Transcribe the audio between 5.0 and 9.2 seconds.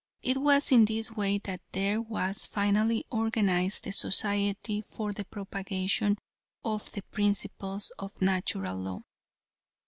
the propagation of the principles of Natural Law.